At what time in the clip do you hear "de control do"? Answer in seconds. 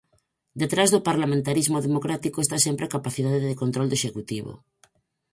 3.49-3.97